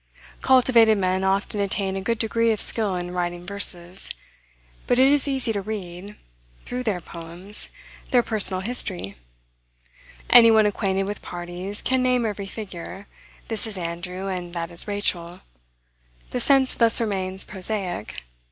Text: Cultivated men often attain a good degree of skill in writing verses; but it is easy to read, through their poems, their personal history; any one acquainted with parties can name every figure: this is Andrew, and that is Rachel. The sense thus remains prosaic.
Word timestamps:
Cultivated 0.41 0.97
men 0.97 1.23
often 1.23 1.61
attain 1.61 1.95
a 1.95 2.01
good 2.01 2.17
degree 2.17 2.51
of 2.51 2.59
skill 2.59 2.95
in 2.95 3.11
writing 3.13 3.45
verses; 3.45 4.09
but 4.87 4.97
it 4.97 5.07
is 5.07 5.27
easy 5.27 5.53
to 5.53 5.61
read, 5.61 6.15
through 6.65 6.81
their 6.81 6.99
poems, 6.99 7.69
their 8.09 8.23
personal 8.23 8.61
history; 8.61 9.15
any 10.31 10.49
one 10.49 10.65
acquainted 10.65 11.03
with 11.03 11.21
parties 11.21 11.83
can 11.83 12.01
name 12.01 12.25
every 12.25 12.47
figure: 12.47 13.05
this 13.47 13.67
is 13.67 13.77
Andrew, 13.77 14.25
and 14.25 14.53
that 14.55 14.71
is 14.71 14.87
Rachel. 14.87 15.41
The 16.31 16.39
sense 16.39 16.73
thus 16.73 16.99
remains 16.99 17.43
prosaic. 17.43 18.23